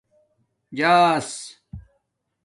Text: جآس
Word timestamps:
جآس 0.77 1.29